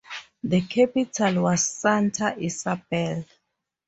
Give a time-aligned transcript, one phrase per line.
[0.43, 3.23] The capital was Santa Isabel.